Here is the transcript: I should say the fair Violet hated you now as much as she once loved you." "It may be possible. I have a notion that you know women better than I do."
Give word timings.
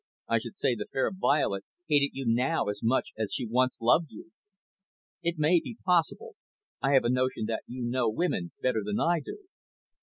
I 0.27 0.39
should 0.39 0.55
say 0.55 0.73
the 0.73 0.87
fair 0.91 1.11
Violet 1.13 1.63
hated 1.87 2.09
you 2.15 2.25
now 2.27 2.69
as 2.69 2.79
much 2.81 3.09
as 3.19 3.31
she 3.31 3.45
once 3.45 3.79
loved 3.79 4.09
you." 4.09 4.31
"It 5.21 5.37
may 5.37 5.59
be 5.59 5.77
possible. 5.85 6.33
I 6.81 6.93
have 6.93 7.05
a 7.05 7.09
notion 7.09 7.45
that 7.45 7.61
you 7.67 7.83
know 7.83 8.09
women 8.09 8.51
better 8.63 8.83
than 8.83 8.99
I 8.99 9.19
do." 9.19 9.43